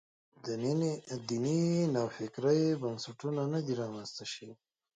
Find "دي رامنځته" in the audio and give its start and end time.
3.65-4.25